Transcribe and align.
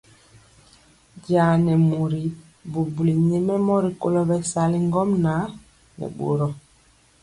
Jaa 1.25 1.53
nɛ 1.65 1.73
mori 1.89 2.23
bubuli 2.71 3.13
nyɛmemɔ 3.29 3.73
rikolo 3.85 4.19
bɛsali 4.29 4.77
ŋgomnaŋ 4.87 5.41
nɛ 5.97 6.05
boro. 6.17 6.47